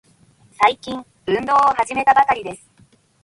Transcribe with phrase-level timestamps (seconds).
[0.59, 2.67] 最近、運動を始めたばかりです。